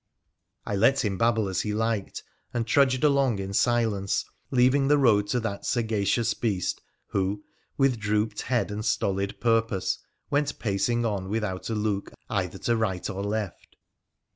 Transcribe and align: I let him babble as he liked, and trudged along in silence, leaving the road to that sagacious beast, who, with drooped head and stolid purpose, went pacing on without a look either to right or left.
I 0.65 0.75
let 0.75 1.05
him 1.05 1.19
babble 1.19 1.47
as 1.47 1.61
he 1.61 1.75
liked, 1.75 2.23
and 2.55 2.65
trudged 2.65 3.03
along 3.03 3.37
in 3.37 3.53
silence, 3.53 4.25
leaving 4.49 4.87
the 4.87 4.97
road 4.97 5.27
to 5.27 5.39
that 5.41 5.63
sagacious 5.63 6.33
beast, 6.33 6.81
who, 7.09 7.43
with 7.77 7.99
drooped 7.99 8.41
head 8.41 8.71
and 8.71 8.83
stolid 8.83 9.39
purpose, 9.39 9.99
went 10.31 10.57
pacing 10.57 11.05
on 11.05 11.29
without 11.29 11.69
a 11.69 11.75
look 11.75 12.11
either 12.31 12.57
to 12.57 12.75
right 12.75 13.07
or 13.11 13.23
left. 13.23 13.77